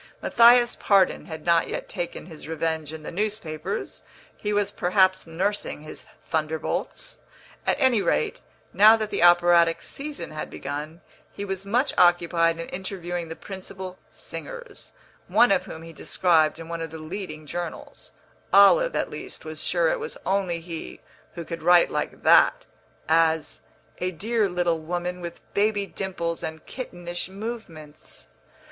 [0.19, 4.01] Matthias Pardon had not yet taken his revenge in the newspapers;
[4.35, 7.19] he was perhaps nursing his thunderbolts;
[7.67, 8.41] at any rate,
[8.73, 11.01] now that the operatic season had begun,
[11.31, 14.91] he was much occupied in interviewing the principal singers,
[15.27, 18.11] one of whom he described in one of the leading journals
[18.51, 20.99] (Olive, at least, was sure it was only he
[21.35, 22.65] who could write like that)
[23.07, 23.61] as
[23.99, 28.29] "a dear little woman with baby dimples and kittenish movements."